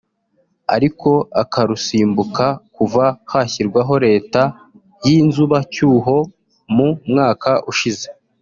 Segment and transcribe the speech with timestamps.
[0.75, 1.09] ariko
[1.41, 4.41] akarusimbuka kuva hashyirwaho leta
[5.05, 6.17] y’inzubacyuho
[6.75, 8.07] mu mwaka ushize